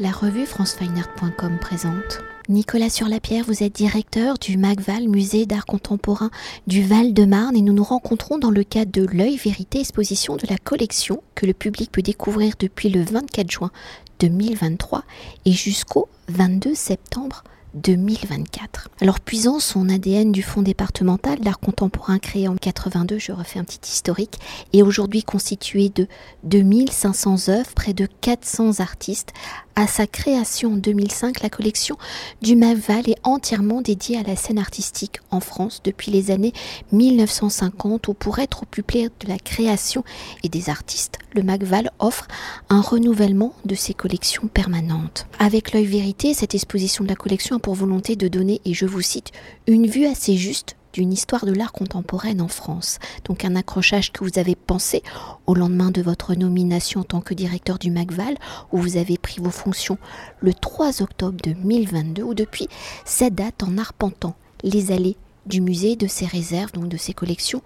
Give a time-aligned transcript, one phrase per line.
[0.00, 2.20] La revue francefineart.com présente.
[2.48, 6.30] Nicolas Surlapierre, vous êtes directeur du MACVAL, musée d'art contemporain
[6.68, 10.56] du Val-de-Marne, et nous nous rencontrons dans le cadre de L'œil vérité, exposition de la
[10.56, 13.72] collection que le public peut découvrir depuis le 24 juin
[14.20, 15.02] 2023
[15.46, 17.42] et jusqu'au 22 septembre
[17.82, 18.88] 2024.
[19.00, 23.64] Alors puisant son ADN du fonds départemental d'art contemporain créé en 82, je refais un
[23.64, 24.38] petit historique,
[24.72, 26.06] et aujourd'hui constitué de
[26.44, 29.32] 2500 œuvres, près de 400 artistes
[29.78, 31.96] à sa création en 2005, la collection
[32.42, 36.52] du MACVAL est entièrement dédiée à la scène artistique en France depuis les années
[36.90, 40.02] 1950 où pour être au plus près de la création
[40.42, 42.26] et des artistes, le MACVAL offre
[42.70, 45.28] un renouvellement de ses collections permanentes.
[45.38, 49.02] Avec l'œil vérité, cette exposition de la collection a volonté de donner, et je vous
[49.02, 49.32] cite,
[49.66, 52.98] une vue assez juste d'une histoire de l'art contemporaine en France.
[53.24, 55.02] Donc un accrochage que vous avez pensé
[55.46, 58.36] au lendemain de votre nomination en tant que directeur du MACVAL,
[58.72, 59.98] où vous avez pris vos fonctions
[60.40, 62.68] le 3 octobre 2022, ou depuis
[63.04, 65.16] cette date en arpentant les allées
[65.46, 67.62] du musée, de ses réserves, donc de ses collections,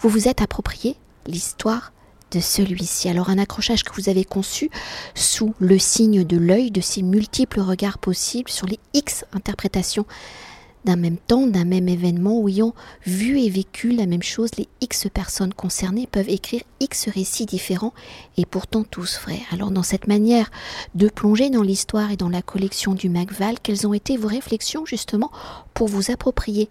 [0.00, 1.92] vous vous êtes approprié l'histoire
[2.32, 3.08] de celui-ci.
[3.08, 4.70] Alors un accrochage que vous avez conçu
[5.14, 10.06] sous le signe de l'œil, de ces multiples regards possibles sur les X interprétations
[10.86, 12.72] d'un même temps, d'un même événement, où ayant
[13.04, 17.92] vu et vécu la même chose, les X personnes concernées peuvent écrire X récits différents
[18.36, 19.40] et pourtant tous vrais.
[19.50, 20.48] Alors dans cette manière
[20.94, 24.86] de plonger dans l'histoire et dans la collection du Macval, quelles ont été vos réflexions
[24.86, 25.32] justement
[25.74, 26.70] pour vous approprier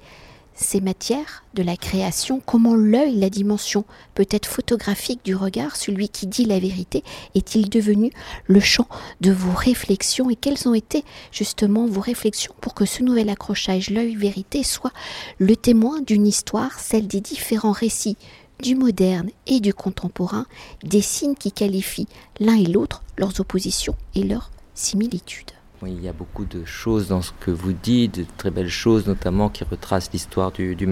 [0.56, 6.28] ces matières de la création, comment l'œil, la dimension peut-être photographique du regard, celui qui
[6.28, 7.04] dit la vérité,
[7.36, 8.12] est-il devenu
[8.46, 8.88] le champ
[9.22, 13.90] de vos réflexions et quelles ont été justement vos réflexions pour que ce nouvel accrochage,
[13.90, 14.94] l'œil vérité, soit
[15.40, 18.18] le témoin d'une histoire, celle des différents récits
[18.62, 20.46] du moderne et du contemporain,
[20.84, 22.08] des signes qui qualifient
[22.40, 27.22] l'un et l'autre, leurs oppositions et leurs similitudes il y a beaucoup de choses dans
[27.22, 30.88] ce que vous dites, de très belles choses notamment qui retracent l'histoire du, du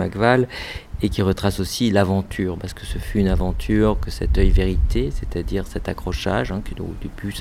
[1.02, 5.12] et qui retracent aussi l'aventure, parce que ce fut une aventure que cet œil vérité,
[5.12, 7.34] c'est-à-dire cet accrochage, hein, qui au début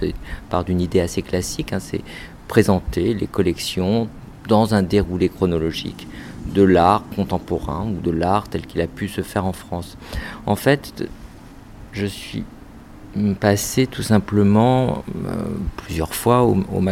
[0.51, 2.03] part d'une idée assez classique, hein, c'est
[2.49, 4.09] présenter les collections
[4.49, 6.07] dans un déroulé chronologique
[6.55, 9.97] de l'art contemporain ou de l'art tel qu'il a pu se faire en France.
[10.47, 11.09] En fait,
[11.93, 12.45] je suis
[13.39, 15.33] passé tout simplement euh,
[15.77, 16.83] plusieurs fois au, au.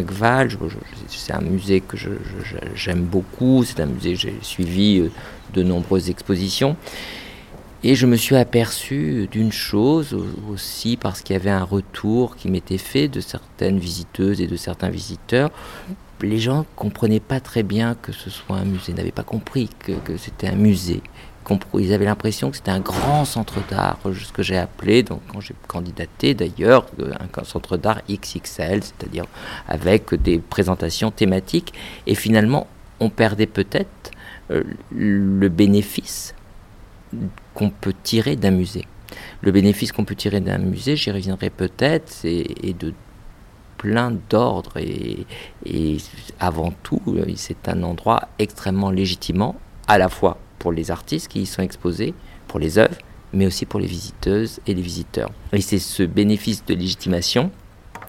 [1.08, 1.96] C'est un musée que
[2.74, 5.10] j'aime beaucoup, c'est un musée que j'ai suivi euh,
[5.54, 6.76] de nombreuses expositions.
[7.82, 10.14] Et je me suis aperçu d'une chose
[10.52, 14.56] aussi parce qu'il y avait un retour qui m'était fait de certaines visiteuses et de
[14.56, 15.50] certains visiteurs.
[16.20, 19.70] Les gens ne comprenaient pas très bien que ce soit un musée, n'avaient pas compris
[19.78, 21.02] que c'était un musée
[21.78, 25.40] ils avaient l'impression que c'était un grand centre d'art, ce que j'ai appelé, donc quand
[25.40, 29.24] j'ai candidaté d'ailleurs, un centre d'art XXL, c'est-à-dire
[29.68, 31.72] avec des présentations thématiques.
[32.06, 32.66] Et finalement,
[33.00, 34.10] on perdait peut-être
[34.50, 34.62] euh,
[34.94, 36.34] le bénéfice
[37.54, 38.86] qu'on peut tirer d'un musée.
[39.40, 42.94] Le bénéfice qu'on peut tirer d'un musée, j'y reviendrai peut-être, est, de
[43.78, 45.26] plein d'ordres et,
[45.64, 45.96] et,
[46.38, 47.00] avant tout,
[47.34, 49.56] c'est un endroit extrêmement légitimant,
[49.88, 52.14] à la fois pour les artistes qui y sont exposés,
[52.46, 52.96] pour les œuvres,
[53.32, 55.30] mais aussi pour les visiteuses et les visiteurs.
[55.52, 57.50] Et c'est ce bénéfice de légitimation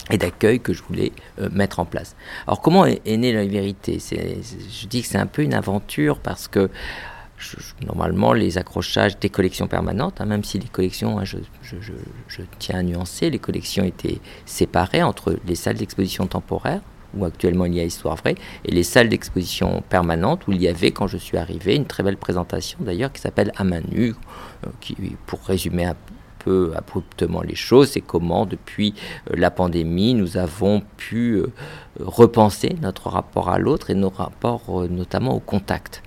[0.10, 2.16] et d'accueil que je voulais euh, mettre en place.
[2.46, 4.00] Alors comment est, née la vérité?
[4.00, 6.70] Je dis que c'est un peu une aventure parce que
[7.86, 12.80] normalement les accrochages des collections permanentes, hein, même si les collections, hein, je, je, tiens
[12.80, 16.82] à nuancer, les collections étaient séparées entre les salles d'exposition temporaires
[17.16, 18.36] où actuellement il y a Histoire Vraie,
[18.66, 22.04] et les salles d'exposition permanentes où il y avait, quand je suis arrivé, une très
[22.04, 24.16] belle présentation d'ailleurs qui s'appelle À main nue,
[24.66, 24.96] euh, qui,
[25.26, 25.96] pour résumer un
[26.40, 28.96] peu abruptement les choses, c'est comment depuis
[29.30, 31.48] euh, la pandémie nous avons pu euh,
[32.00, 36.02] repenser notre rapport à l'autre et nos rapports notamment au contact.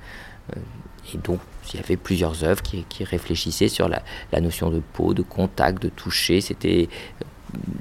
[1.12, 1.40] et donc
[1.72, 5.82] il y avait plusieurs œuvres qui, réfléchissaient sur la, la, notion de peau, de contact,
[5.82, 6.42] de toucher.
[6.42, 6.88] C'était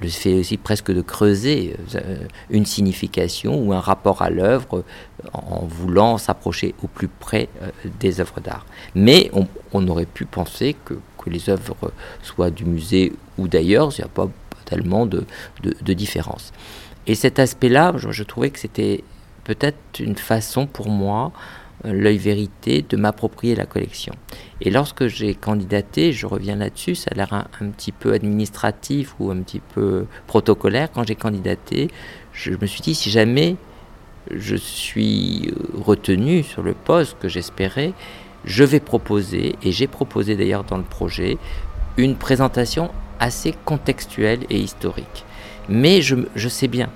[0.01, 2.17] le fait aussi presque de creuser euh,
[2.49, 7.69] une signification ou un rapport à l'œuvre euh, en voulant s'approcher au plus près euh,
[7.99, 8.65] des œuvres d'art.
[8.95, 9.31] Mais
[9.71, 10.95] on, aurait pu penser que,
[11.25, 14.27] les œuvres soient du musée ou d'ailleurs, il n'y a pas
[14.65, 15.23] tellement de,
[15.61, 16.51] de, différence.
[17.07, 19.05] Et cet aspect-là, je trouvais que c'était
[19.45, 21.31] peut-être une façon pour moi
[21.83, 24.13] l'œil vérité de m'approprier la collection.
[24.61, 29.31] Et lorsque j'ai candidaté, je reviens là-dessus, ça a l'air un, petit peu administratif ou
[29.31, 30.89] un petit peu protocolaire.
[30.91, 31.89] Quand j'ai candidaté,
[32.31, 33.57] je me suis dit si jamais
[34.31, 37.93] je suis retenu sur le poste que j'espérais,
[38.45, 41.37] je vais proposer, et j'ai proposé d'ailleurs dans le projet,
[41.97, 45.25] une présentation assez contextuelle et historique.
[45.69, 46.89] Mais je, je sais bien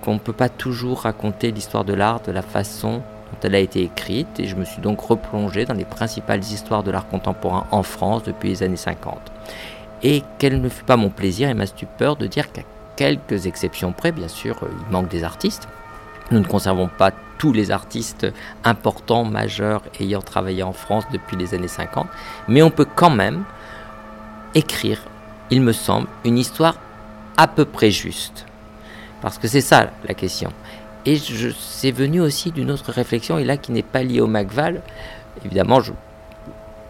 [0.00, 3.58] qu'on ne peut pas toujours raconter l'histoire de l'art de la façon dont elle a
[3.58, 7.66] été écrite et je me suis donc replongé dans les principales histoires de l'art contemporain
[7.70, 9.18] en France depuis les années 50.
[10.02, 12.62] Et quel ne fut pas mon plaisir et ma stupeur de dire qu'à
[12.96, 15.68] quelques exceptions près, bien sûr, euh, il manque des artistes.
[16.30, 18.26] Nous ne conservons pas tous les artistes
[18.64, 22.06] importants, majeurs, ayant travaillé en France depuis les années 50,
[22.48, 23.44] mais on peut quand même
[24.54, 25.02] écrire,
[25.50, 26.74] il me semble, une histoire
[27.36, 28.46] à peu près juste.
[29.22, 30.52] Parce que c'est ça la question.
[31.06, 31.18] Et
[31.58, 34.82] c'est venu aussi d'une autre réflexion, et là qui n'est pas liée au MacVal.
[35.44, 35.80] Évidemment,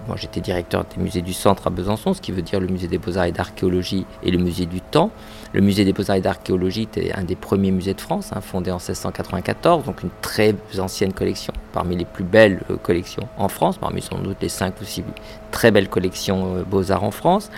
[0.08, 2.88] moi j'étais directeur des musées du centre à Besançon, ce qui veut dire le musée
[2.88, 5.12] des beaux-arts et d'archéologie et le musée du temps.
[5.52, 8.72] Le musée des beaux-arts et d'archéologie était un des premiers musées de France, hein, fondé
[8.72, 13.78] en 1694, donc une très ancienne collection, parmi les plus belles euh, collections en France,
[13.78, 15.04] parmi sans doute les cinq ou six
[15.52, 17.50] très belles collections euh, beaux-arts en France.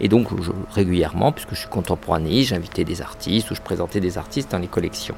[0.00, 0.28] Et donc
[0.70, 4.68] régulièrement, puisque je suis contemporanéiste, j'invitais des artistes ou je présentais des artistes dans les
[4.68, 5.16] collections.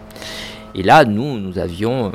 [0.75, 2.13] Et là, nous, nous avions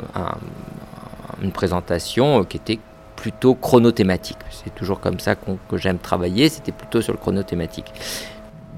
[1.42, 2.78] une présentation qui était
[3.16, 4.38] plutôt chronothématique.
[4.50, 7.92] C'est toujours comme ça que j'aime travailler, c'était plutôt sur le chronothématique.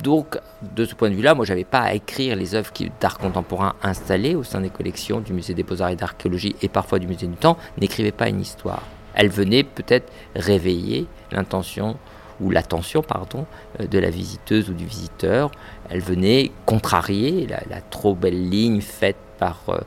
[0.03, 0.39] Donc,
[0.77, 2.71] de ce point de vue-là, moi, je n'avais pas à écrire les œuvres
[3.01, 7.01] d'art contemporain installées au sein des collections du Musée des Beaux-Arts et d'Archéologie et parfois
[7.01, 8.83] du Musée du Temps, n'écrivaient pas une histoire.
[9.15, 11.97] Elles venaient peut-être réveiller l'intention
[12.41, 13.47] ou l'attention pardon
[13.81, 15.51] euh, de la visiteuse ou du visiteur.
[15.91, 19.79] Elle venait contrarier la, trop belle ligne faite par euh,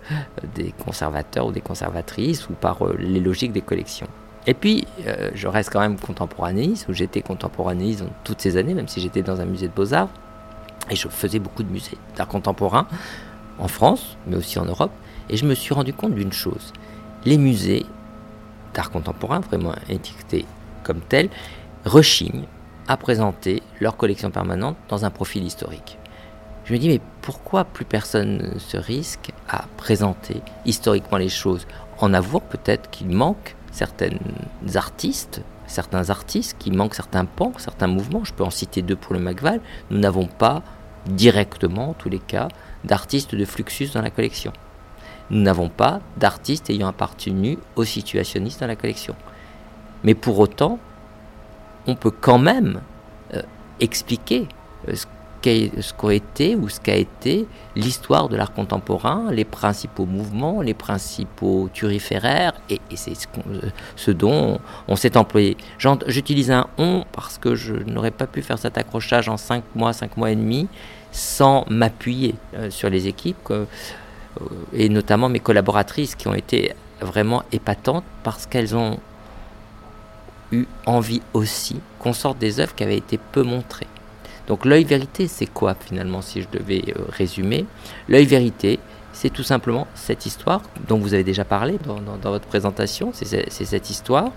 [0.55, 4.07] des conservateurs ou des conservatrices ou par euh, les logiques des collections.
[4.47, 4.87] Et puis,
[5.35, 9.39] je reste quand même contemporanéiste, ou j'étais contemporanéiste toutes ces années, même si j'étais dans
[9.39, 10.09] un musée de beaux-arts.
[10.89, 12.87] Et je faisais beaucoup de musées d'art contemporain
[13.59, 14.89] en France, mais aussi en Europe.
[15.29, 16.73] Et je me suis rendu compte d'une chose.
[17.23, 17.85] Les musées
[18.73, 20.45] d'art contemporain, vraiment étiquetés
[20.83, 21.29] comme tels,
[21.85, 22.45] rechignent
[22.87, 25.97] à présenter leur collection permanente dans un profil historique.
[26.65, 31.67] Je me dis, mais pourquoi plus personne ne se risque à présenter historiquement les choses
[31.99, 34.09] en avouant peut-être qu'il manque certains
[34.75, 38.23] artistes, certains artistes, qu'il manque certains pans, certains mouvements.
[38.23, 39.59] Je peux en citer deux pour le Macval.
[39.91, 40.63] Nous n'avons pas
[41.05, 42.47] directement, en tous les cas,
[42.83, 44.53] d'artistes de Fluxus dans la collection.
[45.29, 49.15] Nous n'avons pas d'artistes ayant appartenu aux situationnistes dans la collection.
[50.03, 50.79] Mais pour autant,
[51.87, 52.81] on peut quand même
[53.33, 53.41] euh,
[53.79, 54.47] expliquer
[54.87, 54.93] euh,
[55.41, 61.69] qu'a été ou ce qu'a été l'histoire de l'art contemporain, les principaux mouvements, les principaux
[61.73, 63.13] turiféraires, et, c'est
[63.95, 65.57] ce, dont on, s'est employé.
[66.07, 69.93] J'utilise un on parce que je n'aurais pas pu faire cet accrochage en 5 mois,
[69.93, 70.67] 5 mois et demi,
[71.11, 73.51] sans m'appuyer euh, sur les équipes,
[74.71, 78.97] et notamment mes collaboratrices qui ont été vraiment épatantes parce qu'elles ont
[80.51, 83.87] eu envie aussi qu'on sorte des œuvres qui avaient été peu montrées.
[84.47, 87.65] Donc l'œil vérité, c'est quoi finalement si je devais euh, résumer?
[88.09, 88.79] L'œil vérité,
[89.13, 93.89] c'est tout simplement cette histoire dont vous avez déjà parlé dans, votre présentation, c'est cette
[93.89, 94.31] histoire,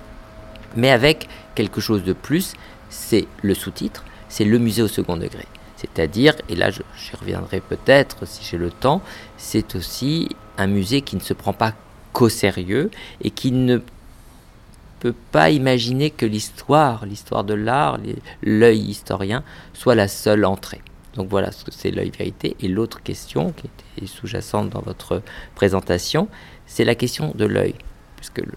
[0.76, 2.54] mais avec quelque chose de plus,
[2.90, 5.46] c'est le sous-titre, c'est le musée au second degré.
[5.76, 6.82] C'est-à-dire, et là j'y
[7.18, 9.00] reviendrai peut-être si j'ai le temps,
[9.36, 10.28] c'est aussi
[10.58, 11.72] un musée qui ne se prend pas
[12.12, 12.90] qu'au sérieux
[13.22, 13.78] et qui ne
[15.04, 17.98] peut pas imaginer que l'histoire, l'histoire de l'art,
[18.42, 20.80] l'œil historien, soit la seule entrée.
[21.14, 22.56] Donc voilà ce que c'est l'œil vérité.
[22.60, 25.20] Et l'autre question qui était sous-jacente dans votre
[25.54, 26.26] présentation,
[26.64, 27.74] c'est la question de l'œil.
[28.24, 28.48] Puisque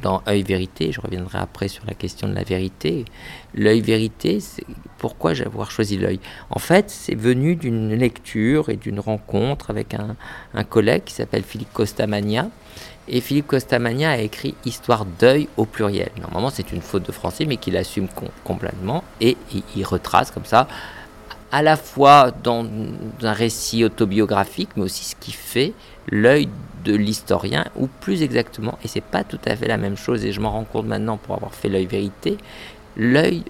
[0.00, 3.04] dans œil vérité, je reviendrai après sur la question de la vérité,
[3.54, 4.38] l'œil vérité,
[4.96, 6.20] pourquoi j'ai choisi l'œil?
[6.48, 10.16] En fait, c'est venu d'une lecture et d'une rencontre avec un,
[10.54, 12.48] un collègue qui s'appelle Philippe Costamagna,
[13.06, 16.10] et Philippe Costamagna a écrit Histoire d'œil au pluriel.
[16.20, 18.08] Normalement, c'est une faute de français, mais qu'il assume
[18.44, 19.04] complètement.
[19.20, 19.36] Et
[19.76, 20.66] il, retrace comme ça,
[21.54, 22.66] à la fois dans
[23.22, 25.72] un récit autobiographique, mais aussi ce qui fait
[26.08, 26.48] l'œil
[26.84, 30.32] de l'historien, ou plus exactement, et c'est pas tout à fait la même chose, et
[30.32, 32.38] je m'en rends compte maintenant pour avoir fait l'œil vérité,
[32.96, 33.44] l'œil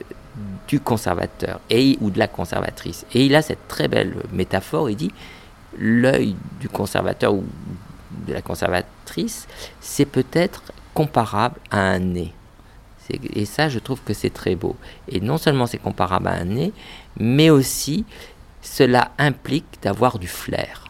[0.68, 3.06] du conservateur et, ou de la conservatrice.
[3.14, 5.12] Et il a cette très belle métaphore, il dit
[5.78, 7.42] l'œil du conservateur ou
[8.26, 9.48] de la conservatrice,
[9.80, 12.34] c'est peut-être comparable à un nez.
[13.10, 14.76] Et ça, je trouve que c'est très beau.
[15.08, 16.72] Et non seulement c'est comparable à un nez,
[17.18, 18.04] mais aussi
[18.62, 20.80] cela implique d'avoir du flair.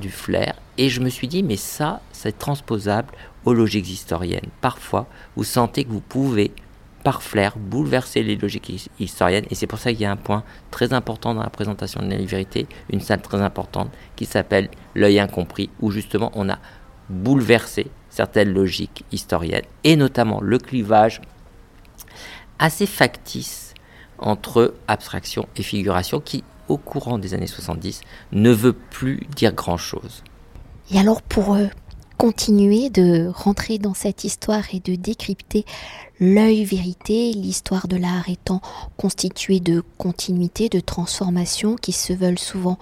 [0.00, 0.54] Du flair.
[0.78, 3.12] Et je me suis dit, mais ça, c'est transposable
[3.44, 4.48] aux logiques historiennes.
[4.62, 5.06] Parfois,
[5.36, 6.50] vous sentez que vous pouvez
[7.02, 9.44] par flair, bouleverser les logiques historiennes.
[9.50, 12.10] Et c'est pour ça qu'il y a un point très important dans la présentation de
[12.10, 16.58] la vérité, une salle très importante qui s'appelle l'œil incompris, où justement on a
[17.08, 21.20] bouleversé certaines logiques historiennes, et notamment le clivage
[22.58, 23.74] assez factice
[24.18, 28.02] entre abstraction et figuration qui, au courant des années 70,
[28.32, 30.22] ne veut plus dire grand-chose.
[30.92, 31.66] Et alors pour euh,
[32.18, 35.64] continuer de rentrer dans cette histoire et de décrypter
[36.20, 38.60] l'œil vérité, l'histoire de l'art étant
[38.98, 42.78] constituée de continuité, de transformations qui se veulent souvent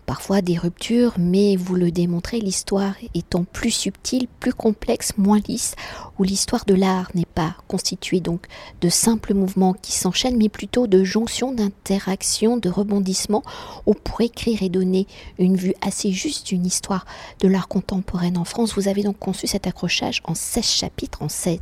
[0.00, 5.74] parfois des ruptures, mais vous le démontrez, l'histoire étant plus subtile, plus complexe, moins lisse,
[6.18, 8.46] où l'histoire de l'art n'est pas constituée donc
[8.80, 13.42] de simples mouvements qui s'enchaînent, mais plutôt de jonctions, d'interactions, de rebondissements,
[13.86, 15.06] où pour écrire et donner
[15.38, 17.04] une vue assez juste d'une histoire
[17.40, 21.28] de l'art contemporain en France, vous avez donc conçu cet accrochage en 16 chapitres, en
[21.28, 21.58] 16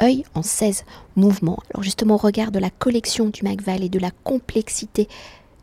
[0.00, 0.84] œil en 16
[1.16, 1.58] mouvements.
[1.72, 5.08] Alors justement, au regard de la collection du Macval et de la complexité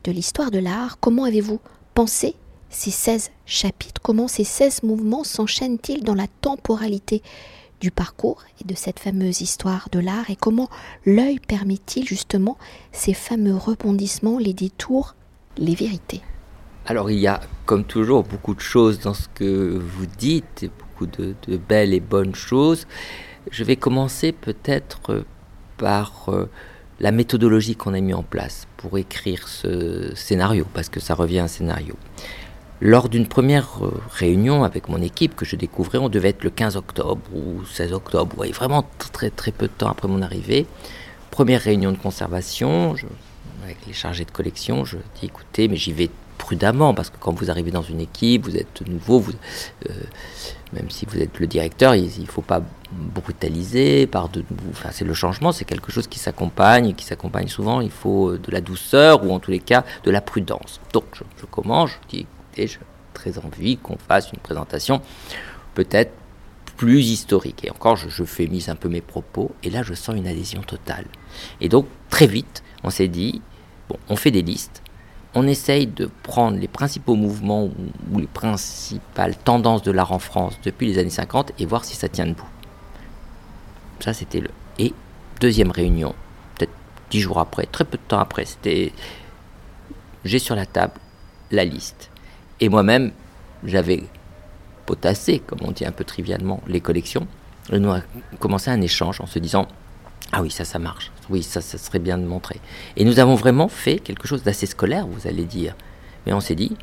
[0.03, 1.59] de l'histoire de l'art, comment avez-vous
[1.95, 2.35] Pensez
[2.69, 7.23] ces 16 chapitres, comment ces 16 mouvements s'enchaînent-ils dans la temporalité
[7.79, 10.69] du parcours et de cette fameuse histoire de l'art et comment
[11.05, 12.57] l'œil permet-il justement
[12.91, 15.15] ces fameux rebondissements, les détours,
[15.57, 16.19] les vérités?
[16.85, 21.05] Alors il y a comme toujours beaucoup de choses dans ce que vous dites, beaucoup
[21.05, 22.87] de, belles et bonnes choses.
[23.51, 25.25] Je vais commencer peut-être
[25.77, 26.27] par...
[26.27, 26.49] Euh,
[26.99, 31.39] la méthodologie qu'on a mis en place pour écrire ce scénario, parce que ça revient
[31.39, 31.95] à un scénario.
[32.81, 36.49] Lors d'une première euh, réunion avec mon équipe que je découvrais, on devait être le
[36.49, 40.65] 15 octobre ou 16 octobre, ouais, vraiment très très peu de temps après mon arrivée.
[41.31, 42.95] Première réunion de conservation,
[43.63, 47.33] avec les chargés de collection, je dis écoutez, mais j'y vais prudemment, parce que quand
[47.33, 49.23] vous arrivez dans une équipe, vous êtes nouveau,
[49.89, 49.93] euh,
[50.73, 52.61] même si vous êtes le directeur, il ne faut pas
[52.91, 54.07] brutaliser.
[54.07, 57.81] Par de, enfin, c'est le changement, c'est quelque chose qui s'accompagne, qui s'accompagne souvent.
[57.81, 60.79] Il faut euh, de la douceur ou en tous les cas de la prudence.
[60.93, 62.79] Donc je, commence, je dis écoutez, j'ai
[63.13, 65.01] très envie qu'on fasse une présentation
[65.73, 66.11] peut-être
[66.77, 67.63] plus historique.
[67.63, 70.27] Et encore, je, je fais mise un peu mes propos, et là je sens une
[70.27, 71.05] adhésion totale.
[71.61, 73.41] Et donc très vite, on s'est dit
[73.89, 74.81] bon, on fait des listes
[75.35, 77.65] on essaye de prendre les principaux mouvements
[78.11, 81.95] ou, les principales tendances de l'art en France depuis les années 50 et voir si
[81.95, 82.47] ça tient debout.
[83.99, 84.49] Ça, c'était le.
[84.79, 84.93] Et
[85.41, 86.15] deuxième réunion,
[86.57, 86.71] peut-être
[87.09, 88.93] dix jours après, très peu de temps après, c'était.
[90.23, 90.93] J'ai sur la table
[91.51, 92.09] la liste.
[92.59, 93.11] Et moi-même,
[93.63, 94.03] j'avais
[94.85, 97.27] potassé, comme on dit un peu trivialement, les collections.
[97.71, 98.01] Nous avons
[98.39, 99.67] commencé un échange en se disant
[100.31, 101.11] ah oui, ça, ça marche.
[101.29, 102.59] Oui, ça, ça serait bien de montrer.
[102.97, 105.75] Et nous avons vraiment fait quelque chose d'assez scolaire, vous allez dire.
[106.25, 106.75] Mais on s'est dit,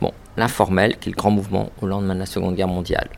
[0.00, 3.10] bon, l'informel, qui est le grand mouvement au lendemain de la Seconde Guerre mondiale,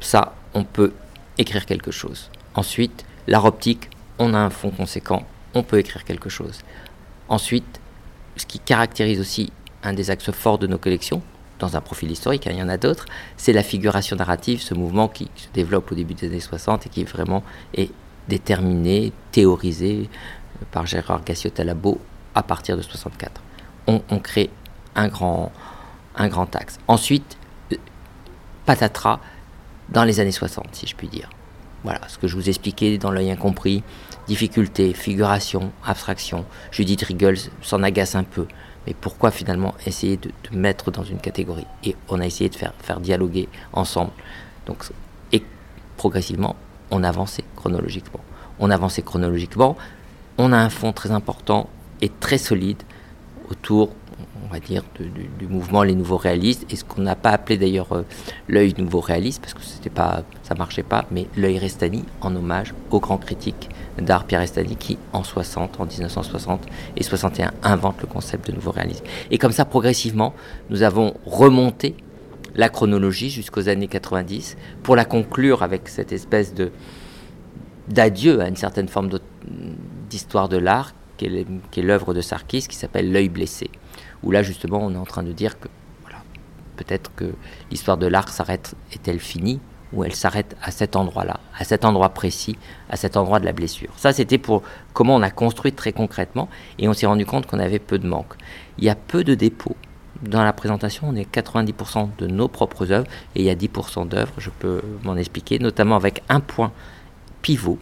[0.00, 0.92] ça, on peut
[1.38, 2.30] écrire quelque chose.
[2.54, 5.24] Ensuite, l'art optique, on a un fond conséquent,
[5.54, 6.60] on peut écrire quelque chose.
[7.28, 7.80] Ensuite,
[8.36, 11.22] ce qui caractérise aussi un des axes forts de nos collections,
[11.58, 14.74] dans un profil historique, hein, il y en a d'autres, c'est la figuration narrative, ce
[14.74, 17.42] mouvement qui se développe au début des années 60 et qui vraiment
[17.74, 17.90] est
[18.28, 20.08] déterminé, théorisé
[20.70, 22.00] par Gérard Gassiot-Talabo
[22.34, 23.42] à partir de 64.
[23.86, 24.50] On, crée
[24.94, 25.50] un grand,
[26.14, 26.78] un grand axe.
[26.88, 27.38] Ensuite,
[28.66, 29.18] patatras
[29.88, 31.30] dans les années 60, si je puis dire.
[31.84, 33.82] Voilà, ce que je vous expliquais dans l'œil incompris,
[34.26, 36.44] difficulté, figuration, abstraction.
[36.70, 38.46] Judith Riggles s'en agace un peu.
[38.86, 41.66] Mais pourquoi finalement essayer de, mettre dans une catégorie?
[41.84, 44.10] Et on a essayé de faire, faire dialoguer ensemble.
[44.66, 44.84] Donc,
[45.32, 45.42] et
[45.96, 46.56] progressivement,
[46.90, 48.20] on avançait chronologiquement.
[48.58, 49.76] On avançait chronologiquement.
[50.36, 51.68] On a un fond très important
[52.00, 52.82] et très solide
[53.50, 53.90] autour,
[54.44, 57.92] on va dire, du, mouvement Les Nouveaux Réalistes, et ce qu'on n'a pas appelé d'ailleurs
[57.92, 58.02] euh,
[58.46, 62.74] l'œil nouveau réaliste, parce que c'était pas, ça marchait pas, mais l'œil Restani, en hommage
[62.90, 63.68] au grand critique
[63.98, 66.66] d'art Pierre Restani, qui en 60, en 1960
[66.96, 69.04] et 61 invente le concept de nouveau réalisme.
[69.30, 70.34] Et comme ça, progressivement,
[70.70, 71.96] nous avons remonté
[72.58, 76.70] la chronologie jusqu'aux années 90 pour la conclure avec cette espèce de
[77.86, 79.08] d'adieu à une certaine forme
[80.10, 83.70] d'histoire de l'art qui est l'œuvre de Sarkis qui s'appelle L'œil blessé
[84.22, 85.68] où là justement on est en train de dire que
[86.02, 86.18] voilà,
[86.76, 87.32] peut-être que
[87.70, 89.60] l'histoire de l'art s'arrête est-elle finie
[89.92, 92.58] ou elle s'arrête à cet endroit-là, à cet endroit précis,
[92.90, 93.88] à cet endroit de la blessure.
[93.96, 94.62] Ça, c'était pour
[94.92, 98.06] comment on a construit très concrètement, et on s'est rendu compte qu'on avait peu de
[98.06, 98.34] manques.
[98.76, 99.76] Il y a peu de dépôts
[100.22, 104.08] dans la présentation, on est 90% de nos propres œuvres et il y a 10%
[104.08, 106.72] d'œuvres, je peux m'en expliquer, notamment avec un point
[107.42, 107.78] pivot.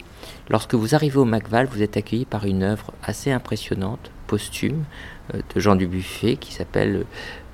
[0.49, 4.83] Lorsque vous arrivez au Macval, vous êtes accueilli par une œuvre assez impressionnante, posthume,
[5.33, 7.05] euh, de Jean Dubuffet qui s'appelle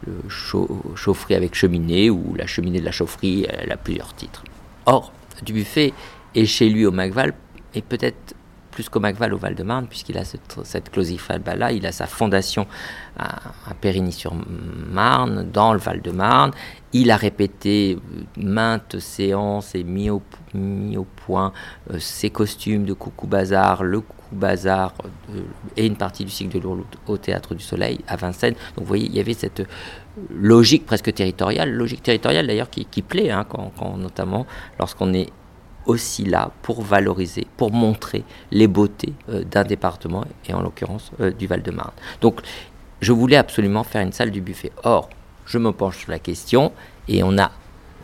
[0.06, 4.44] le Chaufferie avec cheminée ou La cheminée de la chaufferie, elle a plusieurs titres.
[4.86, 5.14] Or,
[5.44, 5.94] Dubuffet
[6.36, 7.34] est chez lui au Macval
[7.74, 8.36] et peut-être
[8.74, 12.68] plus qu'au Macval au Val-de-Marne, puisqu'il a cette, cette là il a sa fondation
[13.18, 16.52] à, Périgny-sur-Marne, dans le Val-de-Marne.
[16.94, 20.22] Il a répété euh, maintes séances et mis au,
[21.26, 21.54] point
[21.92, 24.94] euh, ses costumes de Coucou Bazar, le Coucou Bazar
[25.30, 25.42] euh,
[25.76, 28.56] et une partie du cycle de Lourdes au Théâtre du Soleil à Vincennes.
[28.76, 29.64] Donc vous voyez, il y avait cette
[30.32, 33.46] logique presque territoriale, logique territoriale d'ailleurs qui, plaît, hein,
[33.98, 34.46] notamment
[34.80, 35.30] lorsqu'on est
[35.86, 41.32] aussi là pour valoriser, pour montrer les beautés euh, d'un département et en l'occurrence euh,
[41.32, 41.94] du Val-de-Marne.
[42.22, 42.42] Donc
[43.02, 44.72] je voulais absolument faire une salle du buffet.
[44.84, 45.10] Or,
[45.46, 46.72] je me penche sur la question
[47.08, 47.52] et on a,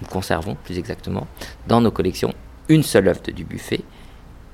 [0.01, 1.27] nous conservons plus exactement,
[1.67, 2.33] dans nos collections
[2.67, 3.81] une seule œuvre de Dubuffet,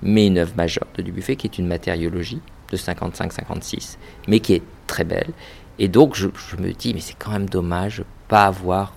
[0.01, 2.41] mais une œuvre majeure de Dubuffet qui est une matériologie
[2.71, 5.31] de 55-56, mais qui est très belle.
[5.79, 8.93] Et donc je, je me dis, mais c'est quand même dommage pas avoir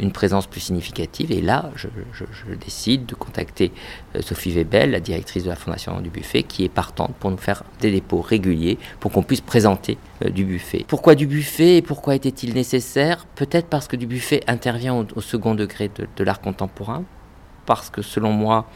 [0.00, 1.30] une présence plus significative.
[1.30, 1.88] Et là, je,
[2.54, 3.70] décide de contacter
[4.16, 7.36] euh, Sophie Webel, la directrice de la Fondation du Buffet, qui est partante pour nous
[7.36, 10.84] faire des dépôts réguliers pour qu'on puisse présenter euh, du buffet.
[10.88, 13.26] Pourquoi du buffet et pourquoi était-il nécessaire?
[13.34, 17.04] Peut-être parce que du buffet intervient au, second degré de, l'art contemporain,
[17.66, 18.66] parce que selon moi,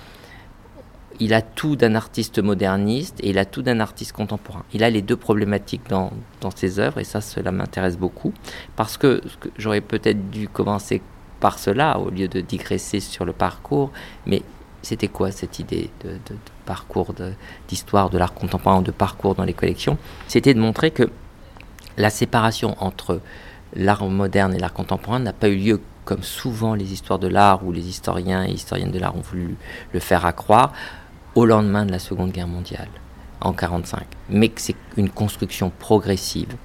[1.21, 4.65] il a tout d'un artiste moderniste et il a tout d'un artiste contemporain.
[4.73, 8.33] Il a les deux problématiques dans, dans ses œuvres et ça, cela m'intéresse beaucoup
[8.75, 9.23] parce que
[9.57, 11.03] j'aurais peut-être dû commencer
[11.45, 13.91] par cela au lieu de digresser sur le parcours.
[14.25, 14.41] Mais
[14.81, 16.17] c'était quoi cette idée de,
[16.65, 17.13] parcours
[17.69, 19.99] d'histoire de, l'art contemporain de parcours dans les collections?
[20.27, 21.11] C'était de montrer que
[21.99, 23.21] la séparation entre
[23.77, 27.63] l'art moderne et l'art contemporain n'a pas eu lieu comme souvent les histoires de l'art
[27.63, 29.55] ou les historiens et historiennes de l'art ont voulu
[29.93, 30.73] le faire accroire
[31.35, 32.89] au lendemain de la Seconde Guerre mondiale
[33.43, 36.57] en 1945, mais que c'est une construction progressive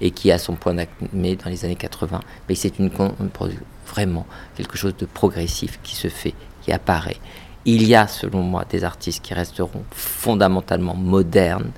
[0.00, 2.20] et qui a son point d'acmé dans les années 80.
[2.48, 2.72] Mais c'est
[3.86, 7.18] vraiment quelque chose de progressif qui se fait, qui apparaît.
[7.64, 11.70] Il y a, selon moi, des artistes qui resteront fondamentalement modernes,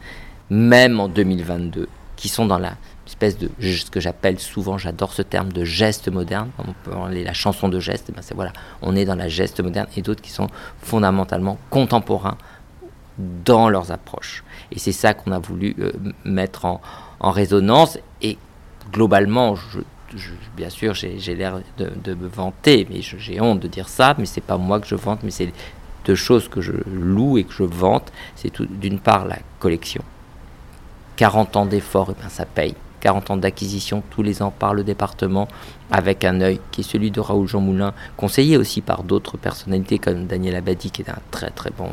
[0.50, 5.22] même en 2022, qui sont dans la espèce de ce que j'appelle souvent, j'adore ce
[5.22, 6.50] terme de geste moderne.
[6.58, 8.10] On peut parler la chanson de geste.
[8.14, 10.48] Ben c'est voilà, on est dans la geste moderne et d'autres qui sont
[10.82, 12.36] fondamentalement contemporains
[13.18, 14.44] dans leurs approches.
[14.72, 15.92] Et c'est ça qu'on a voulu euh,
[16.24, 16.80] mettre en,
[17.20, 17.98] en résonance.
[18.92, 19.80] Globalement, je
[20.56, 24.40] bien sûr, j'ai l'air de, me vanter, mais j'ai honte de dire ça, mais c'est
[24.40, 25.52] pas moi que je vante, mais c'est
[26.04, 28.12] deux choses que je loue et que je vante.
[28.34, 30.02] C'est d'une part la collection.
[31.16, 32.74] 40 ans d'efforts, et eh ben ça paye.
[33.06, 35.46] 40 ans d'acquisition tous les ans par le département,
[35.92, 40.00] avec un œil qui est celui de Raoul Jean Moulin, conseillé aussi par d'autres personnalités
[40.00, 41.88] comme Daniel Abadi, qui est un très très bon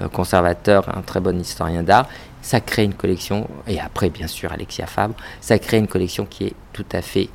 [0.00, 2.08] euh, conservateur, un très bon historien d'art.
[2.40, 6.44] Ça crée une collection, et après bien sûr Alexia Fabre, ça crée une collection qui
[6.44, 7.28] est tout à fait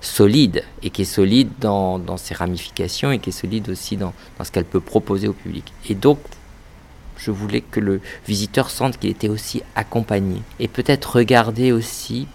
[0.00, 4.52] solide et qui est solide dans, ses ramifications et qui est solide aussi dans, ce
[4.52, 5.72] qu'elle peut proposer au public.
[5.88, 6.20] Et donc,
[7.16, 12.28] je voulais que le visiteur sente qu'il était aussi accompagné et peut-être regardé aussi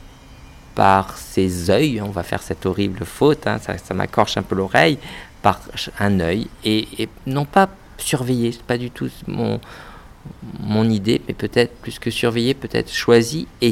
[0.76, 4.98] par ses œils, on va faire cette horrible faute, hein, ça, m'accorche un peu l'oreille,
[5.42, 5.60] par
[6.00, 9.60] un œil et, non pas surveiller, c'est pas du tout mon,
[10.60, 13.72] mon idée, mais peut-être plus que surveiller, peut-être choisi et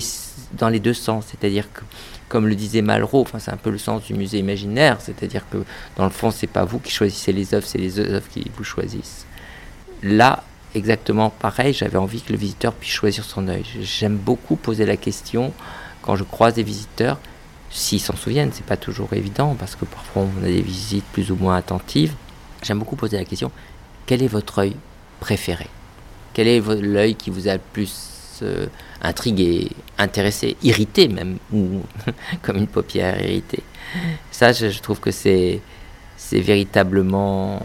[0.54, 1.82] dans les deux sens, c'est-à-dire que
[2.28, 5.58] comme le disait Malraux, enfin, c'est un peu le sens du musée imaginaire, c'est-à-dire que
[5.98, 8.64] dans le fond, c'est pas vous qui choisissez les œuvres, c'est les œuvres qui vous
[8.64, 9.26] choisissent.
[10.04, 10.44] Là,
[10.76, 13.66] exactement pareil, j'avais envie que le visiteur puisse choisir son œil.
[13.82, 15.52] J'aime beaucoup poser la question
[16.02, 17.20] quand je croise des visiteurs,
[17.72, 21.32] s'ils s'en souviennent, c'est pas toujours évident parce que parfois on a des visites plus
[21.32, 22.16] ou moins attentives.
[22.64, 23.52] J'aime beaucoup poser la question
[24.10, 24.76] quel est votre œil
[25.20, 25.68] préféré?
[26.34, 28.66] Quel est l'œil qui vous a le plus euh,
[29.04, 31.84] intrigué, intéressé, irrité même, ou
[32.42, 33.62] comme une paupière irritée?
[34.32, 35.62] Ça, je, trouve que c'est
[36.32, 37.62] véritablement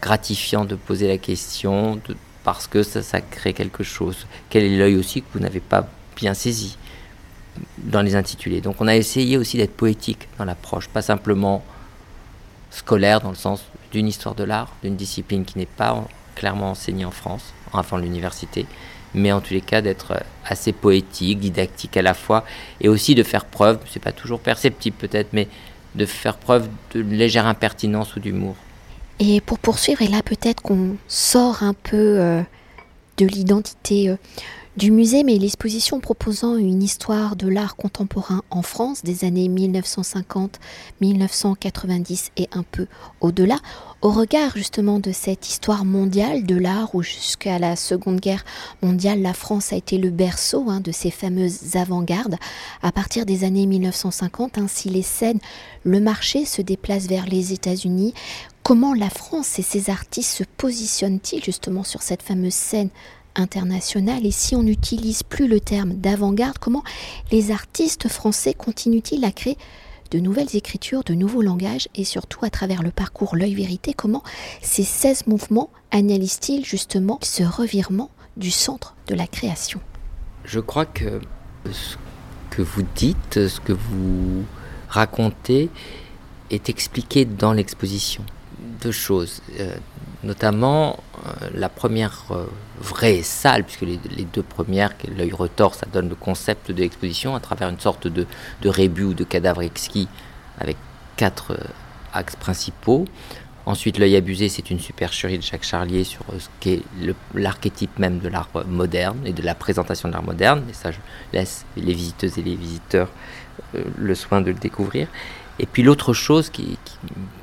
[0.00, 2.00] gratifiant de poser la question
[2.42, 4.26] parce que ça crée quelque chose.
[4.48, 5.86] Quel est l'œil aussi que vous n'avez pas
[6.16, 6.78] bien saisi?
[7.78, 8.60] Dans les intitulés.
[8.60, 11.62] Donc on a essayé aussi d'être poétique dans l'approche, pas simplement
[12.70, 17.04] scolaire dans le sens d'une histoire de l'art, d'une discipline qui n'est pas clairement enseignée
[17.04, 18.66] en France, avant l'université,
[19.14, 22.44] mais en tous les cas d'être assez poétique, didactique à la fois,
[22.80, 25.48] et aussi de faire preuve, c'est pas toujours perceptible peut-être, mais
[25.94, 28.54] de faire preuve de légère impertinence ou d'humour.
[29.18, 32.42] Et pour poursuivre, et là peut-être qu'on sort un peu euh,
[33.18, 34.16] de l'identité euh,
[34.80, 40.58] du musée, mais l'exposition proposant une histoire de l'art contemporain en France des années 1950,
[41.02, 42.86] 1990 et un peu
[43.20, 43.58] au-delà,
[44.00, 48.46] au regard justement de cette histoire mondiale de l'art où jusqu'à la Seconde Guerre
[48.80, 52.36] mondiale, la France a été le berceau hein, de ces fameuses avant-gardes.
[52.82, 55.40] À partir des années 1950, ainsi les scènes,
[55.84, 58.14] le marché se déplace vers les États-Unis.
[58.62, 62.88] Comment la France et ses artistes se positionnent-ils justement sur cette fameuse scène
[63.36, 66.82] internationale et si on n'utilise plus le terme d'avant-garde, comment
[67.30, 69.56] les artistes français continuent-ils à créer
[70.10, 74.22] de nouvelles écritures, de nouveaux langages et surtout à travers le parcours L'œil vérité, comment
[74.60, 79.80] ces 16 mouvements analysent-ils justement ce revirement du centre de la création?
[80.44, 81.20] Je crois que
[81.70, 81.96] ce
[82.50, 84.44] que vous dites, ce que vous
[84.88, 85.70] raconté
[86.50, 88.24] est expliqué dans l'exposition.
[88.82, 89.76] Deux choses, euh,
[90.24, 90.98] notamment
[91.54, 92.46] la première euh,
[92.80, 97.40] vraie salle, puisque les, deux premières, l'œil retors, ça donne le concept de l'exposition à
[97.40, 98.26] travers une sorte de,
[98.62, 100.08] de rébut ou de cadavre exquis
[100.58, 100.76] avec
[101.16, 101.56] quatre
[102.12, 103.06] axes principaux.
[103.66, 106.80] Ensuite, l'œil abusé, c'est une supercherie de Jacques Charlier sur ce qu'est
[107.34, 110.64] l'archétype même de l'art moderne et de la présentation de l'art moderne.
[110.70, 110.98] Et ça, je
[111.32, 113.10] laisse les visiteuses et les visiteurs
[113.74, 115.08] le soin de le découvrir.
[115.60, 116.78] Et puis l'autre chose qui,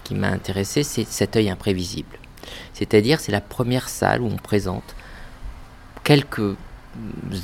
[0.10, 2.17] m'a intéressé, c'est cet œil imprévisible.
[2.74, 4.96] C'est-à-dire, c'est la première salle où on présente
[6.04, 6.56] quelques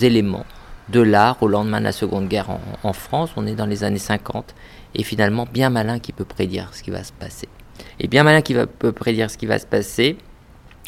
[0.02, 0.46] éléments
[0.90, 2.48] de l'art au lendemain de la Seconde Guerre
[2.84, 3.32] en, France.
[3.36, 4.54] On est dans les années 50
[4.96, 7.48] et finalement bien malin qui peut prédire ce qui va se passer.
[8.00, 10.18] Et bien malin qui peut prédire ce qui va se passer,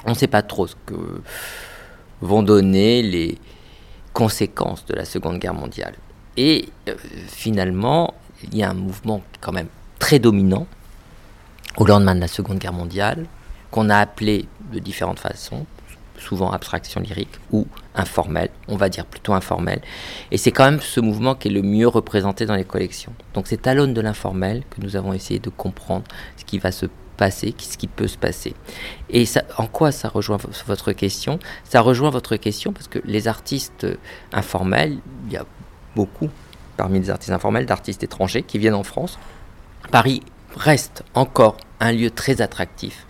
[0.05, 0.95] on ne sait pas trop ce que
[2.21, 3.37] vont donner les
[4.13, 5.95] conséquences de la Seconde Guerre mondiale.
[6.37, 6.95] Et euh,
[7.27, 9.67] finalement, il y a un mouvement quand même
[9.99, 10.67] très dominant
[11.77, 13.25] au lendemain de la Seconde Guerre mondiale,
[13.75, 15.65] qu'on a appelé de différentes façons,
[16.17, 19.81] souvent abstraction lyrique ou informelle, on va dire plutôt informelle.
[20.31, 23.11] Et c'est quand même ce mouvement qui est le mieux représenté dans les collections.
[23.33, 26.05] Donc c'est à l'aune de l'informel que nous avons essayé de comprendre
[26.37, 26.85] ce qui va se
[27.17, 28.53] passer, ce qui peut se passer.
[29.09, 31.37] Et ça, en quoi ça rejoint votre question?
[31.65, 33.85] Ça rejoint votre question parce que les artistes
[34.31, 35.45] informels, il y a
[35.97, 36.29] beaucoup
[36.77, 39.19] parmi les artistes informels d'artistes étrangers qui viennent en France.
[39.91, 40.21] Paris
[40.55, 43.04] reste encore un lieu très attractif,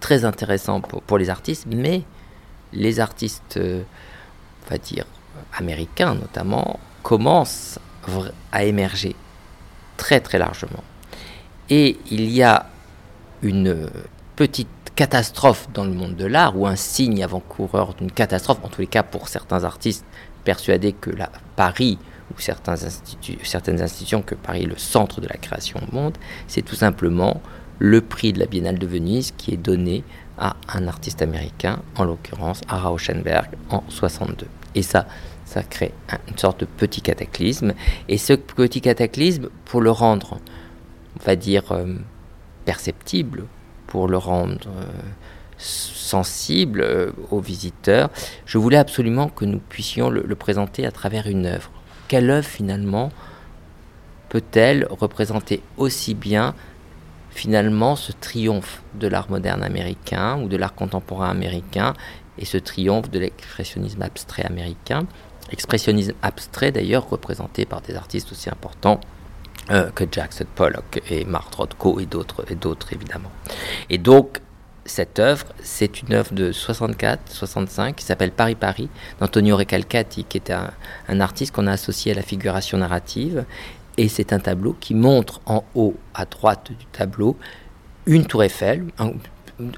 [0.00, 2.02] très intéressant pour, les artistes, mais
[2.72, 3.82] les artistes, euh,
[4.66, 5.04] on va dire,
[5.56, 7.78] américains notamment, commencent
[8.52, 9.14] à émerger
[9.96, 10.82] très très largement.
[11.68, 12.66] Et il y a
[13.42, 13.88] une
[14.36, 18.80] petite catastrophe dans le monde de l'art, ou un signe avant-coureur d'une catastrophe, en tous
[18.80, 20.04] les cas pour certains artistes
[20.44, 21.98] persuadés que la, Paris
[22.34, 26.16] ou certaines institutions que Paris est le centre de la création au monde,
[26.48, 27.40] c'est tout simplement
[27.80, 30.04] le prix de la Biennale de Venise qui est donné
[30.38, 34.46] à un artiste américain, en l'occurrence à Rauschenberg en 62.
[34.76, 35.06] Et ça,
[35.44, 35.92] ça crée
[36.28, 37.74] une sorte de petit cataclysme.
[38.08, 40.38] Et ce petit cataclysme, pour le rendre,
[41.18, 41.96] on va dire, euh,
[42.64, 43.46] perceptible,
[43.88, 44.84] pour le rendre euh,
[45.58, 48.10] sensible euh, aux visiteurs,
[48.46, 51.72] je voulais absolument que nous puissions le présenter à travers une œuvre
[52.10, 53.12] quelle œuvre finalement
[54.30, 56.56] peut-elle représenter aussi bien
[57.30, 61.94] finalement ce triomphe de l'art moderne américain ou de l'art contemporain américain
[62.38, 65.06] et ce triomphe de l'expressionnisme abstrait américain.
[65.50, 69.00] Expressionnisme abstrait d'ailleurs représenté par des artistes aussi importants
[69.70, 73.30] euh, que Jackson Pollock et Mark Rothko et d'autres, et d'autres évidemment.
[73.88, 74.40] Et donc
[74.90, 78.88] cette œuvre, c'est une œuvre de 64-65 qui s'appelle Paris Paris
[79.20, 83.44] d'Antonio Recalcati, qui est un, artiste qu'on a associé à la figuration narrative.
[84.00, 87.36] Et c'est un tableau qui montre en haut à droite du tableau
[88.06, 88.86] une tour Eiffel,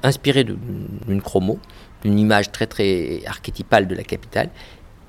[0.01, 1.59] inspirée d'une chromo,
[2.03, 4.49] d'une image très très archétypale de la capitale,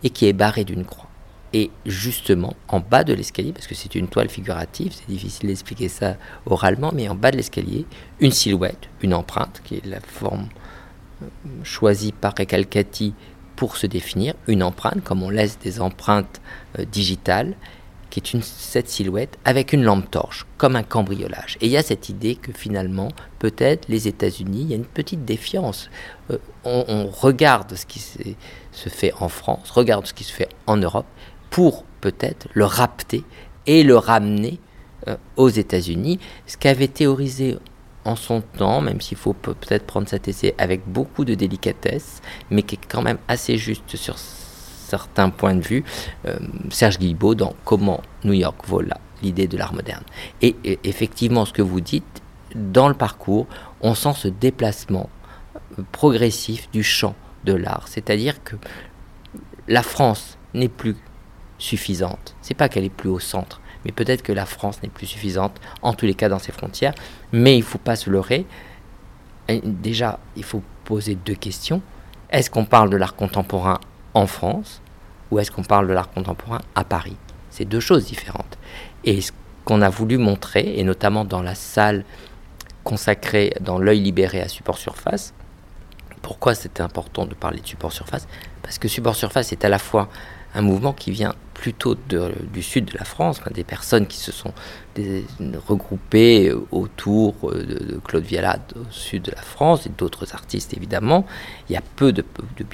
[0.03, 1.09] et qui est barrée d'une croix.
[1.53, 5.89] Et justement, en bas de l'escalier, parce que c'est une toile figurative, c'est difficile d'expliquer
[5.89, 7.87] ça oralement, mais en bas de l'escalier,
[8.19, 10.49] une silhouette, une empreinte, qui est la forme
[11.23, 11.27] euh,
[11.63, 13.15] choisie par Recalcati
[13.55, 16.41] pour se définir, une empreinte, comme on laisse des empreintes
[16.81, 17.55] euh, digitales,
[18.15, 21.59] qui est une, cette silhouette avec une lampe torche, comme un cambriolage.
[21.61, 23.09] Et il y a cette idée que finalement,
[23.41, 25.91] peut-être les États-Unis, il y a une petite défiance.
[26.31, 30.77] Euh, on, regarde ce qui se fait en France, regarde ce qui se fait en
[30.77, 31.07] Europe,
[31.51, 33.25] pour peut-être le rapter
[33.67, 34.61] et le ramener
[35.09, 37.59] euh, aux États-Unis, ce qu'avait théorisé
[38.05, 42.63] en son temps, même s'il faut peut-être prendre cet essai avec beaucoup de délicatesse, mais
[42.63, 44.17] qui est quand même assez juste sur
[44.85, 45.85] certains points de vue,
[46.27, 46.39] euh,
[46.71, 50.05] Serge Guilbeault dans Comment New York vola l'idée de l'art moderne.
[50.43, 52.23] Et, et, effectivement, ce que vous dites,
[52.55, 53.47] dans le parcours,
[53.81, 55.09] on sent ce déplacement
[55.79, 58.57] euh, progressif du champ de l'art, c'est-à-dire que
[59.69, 60.97] la France n'est plus
[61.59, 62.35] suffisante.
[62.43, 65.61] C'est pas qu'elle est plus au centre, mais peut-être que la France n'est plus suffisante,
[65.83, 66.95] en tous les cas dans ses frontières.
[67.33, 68.47] Mais il faut pas se leurrer.
[69.49, 71.83] déjà, il faut poser deux questions.
[72.31, 73.79] Est-ce qu'on parle de l'art contemporain
[74.15, 74.81] en France
[75.31, 77.17] ou est-ce qu'on parle de l'art contemporain à Paris?
[77.51, 78.59] C'est deux choses différentes.
[79.05, 79.33] Et ce
[79.65, 82.05] qu'on a voulu montrer, et notamment dans la salle
[82.85, 85.35] consacrée dans l'œil libéré à support surface,
[86.23, 88.27] pourquoi c'était important de parler de support surface?
[88.63, 90.09] Parce que support surface est à la fois
[90.55, 91.97] un mouvement qui vient plutôt
[92.53, 94.53] du sud de la France, des personnes qui se sont
[95.67, 101.25] regroupées autour euh, de, Claude Vialat au sud de la France et d'autres artistes évidemment.
[101.71, 102.23] Il y a peu de,
[102.59, 102.67] de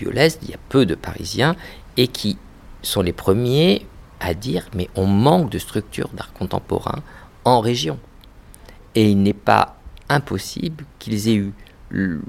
[0.43, 1.55] il y a peu de Parisiens
[1.97, 2.37] et qui
[2.83, 3.87] sont les premiers
[4.19, 6.99] à dire mais on manque de structures d'art contemporain
[7.45, 7.97] en région.
[8.97, 9.77] Et il n'est pas
[10.09, 11.41] impossible qu'ils aient
[11.93, 12.23] eu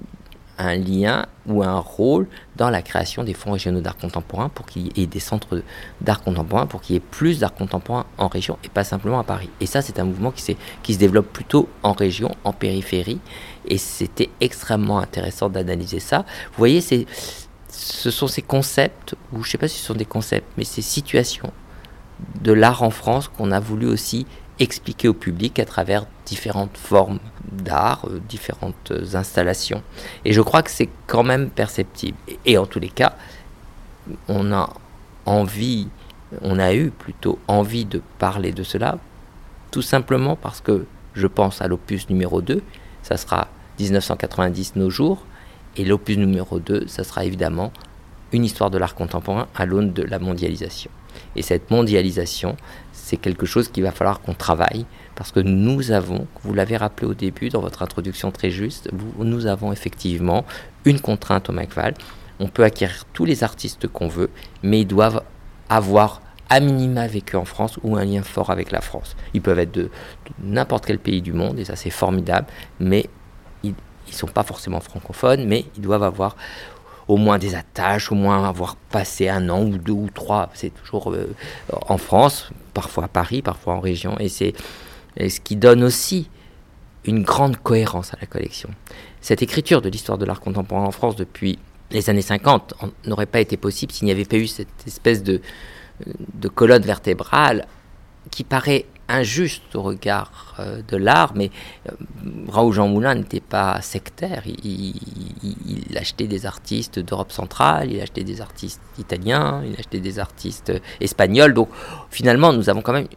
[0.62, 4.98] un lien ou un rôle dans la création des fonds régionaux d'art contemporain pour qu'il
[4.98, 5.64] y ait des centres
[6.02, 9.24] d'art contemporain, pour qu'il y ait plus d'art contemporain en région et pas simplement à
[9.24, 9.50] Paris.
[9.60, 13.20] Et ça, c'est un mouvement qui, se développe plutôt en région, en périphérie.
[13.68, 16.20] Et c'était extrêmement intéressant d'analyser ça.
[16.52, 20.06] Vous voyez, ce sont ces concepts, ou je ne sais pas si ce sont des
[20.06, 21.52] concepts, mais ces situations
[22.42, 24.28] de l'art en France qu'on a voulu aussi
[24.62, 27.20] expliquer au public à travers différentes formes
[27.52, 29.82] d'art, euh, différentes installations.
[30.24, 32.18] Et je crois que c'est quand même perceptible.
[32.46, 33.16] Et, en tous les cas,
[34.28, 34.72] on a
[35.26, 35.88] envie,
[36.42, 39.00] on a eu plutôt envie de parler de cela,
[39.72, 42.62] tout simplement parce que je pense à l'opus numéro 2,
[43.02, 43.48] ça sera
[43.80, 45.26] 1990 nos jours,
[45.76, 47.74] et l'opus numéro 2, ça sera évidemment
[48.32, 50.92] une histoire de l'art contemporain à l'aune de la mondialisation.
[51.36, 52.56] Et cette mondialisation,
[53.12, 57.08] c'est quelque chose qu'il va falloir qu'on travaille parce que nous avons, vous l'avez rappelé
[57.08, 60.46] au début dans votre introduction très juste, nous avons effectivement
[60.86, 61.94] une contrainte au McVal.
[62.40, 64.30] On peut acquérir tous les artistes qu'on veut,
[64.64, 65.24] mais ils doivent
[65.68, 69.18] avoir à minima vécu en France ou un lien fort avec la France.
[69.34, 69.90] Ils peuvent être de,
[70.42, 72.48] n'importe quel pays du monde et ça c'est formidable,
[72.80, 73.10] mais
[73.66, 73.74] ils
[74.08, 76.38] ne sont pas forcément francophones, mais ils doivent avoir
[77.08, 80.50] au moins des attaches, au moins avoir passé un an ou deux ou trois.
[80.54, 81.34] C'est toujours euh,
[81.88, 84.18] en France, parfois à Paris, parfois en région.
[84.20, 84.54] Et c'est
[85.18, 86.30] ce qui donne aussi
[87.06, 88.70] une grande cohérence à la collection.
[89.22, 91.60] Cette écriture de l'histoire de l'art contemporain en France depuis
[91.90, 92.74] les années 50
[93.06, 95.42] n'aurait pas été possible s'il n'y avait pas eu cette espèce de,
[96.06, 97.68] de colonne vertébrale
[98.30, 101.52] qui paraît injuste au regard euh, de l'art, mais
[101.88, 101.94] euh,
[102.50, 104.44] Raoul Jean Moulin n'était pas sectaire.
[104.46, 110.72] Il, achetait des artistes d'Europe centrale, il achetait des artistes italiens, il achetait des artistes
[111.00, 111.54] espagnols.
[111.54, 111.70] Donc
[112.10, 113.08] finalement, nous avons quand même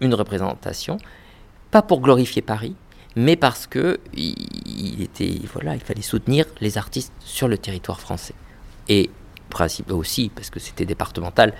[0.00, 0.98] une, représentation,
[1.70, 2.74] pas pour glorifier Paris,
[3.16, 8.34] mais parce que il, était voilà, il fallait soutenir les artistes sur le territoire français.
[8.88, 9.08] Et
[9.48, 11.54] principe aussi parce que c'était départemental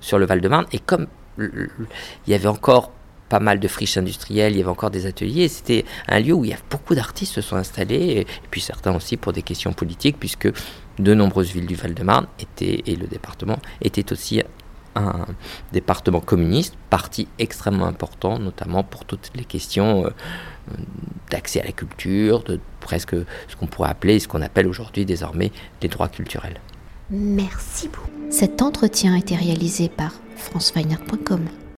[0.00, 0.66] sur le Val-de-Marne.
[0.72, 1.08] Et comme
[1.38, 1.68] il
[2.26, 2.92] y avait encore
[3.30, 5.48] pas mal de friches industrielles, il y avait encore des ateliers.
[5.48, 8.94] C'était un lieu où il y a beaucoup d'artistes se sont installés, et, puis certains
[8.94, 10.52] aussi pour des questions politiques, puisque
[10.98, 14.42] de nombreuses villes du Val-de-Marne étaient, et le département étaient aussi
[14.96, 15.26] un
[15.72, 20.10] département communiste, parti extrêmement important, notamment pour toutes les questions euh,
[21.30, 23.14] d'accès à la culture, de presque
[23.46, 26.60] ce qu'on pourrait appeler, ce qu'on appelle aujourd'hui désormais les droits culturels.
[27.10, 28.10] Merci beaucoup.
[28.30, 31.59] Cet entretien a été réalisé par franceweiner.com.